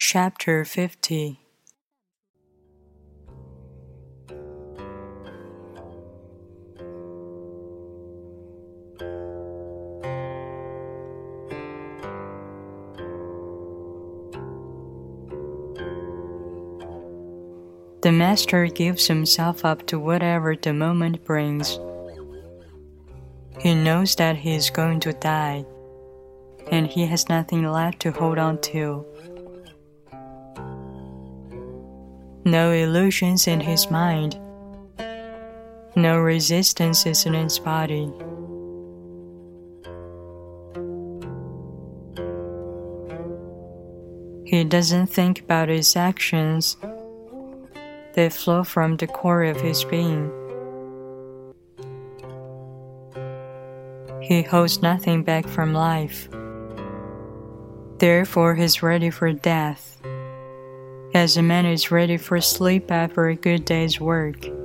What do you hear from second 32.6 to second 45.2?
illusions in his mind, no resistances in his body. He doesn't